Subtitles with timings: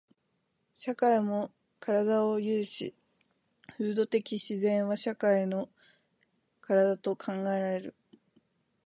[0.73, 1.51] 社会も
[1.87, 2.95] 身体を有し、
[3.77, 5.69] 風土的自然は社会の
[6.67, 7.95] 身体と考えられる。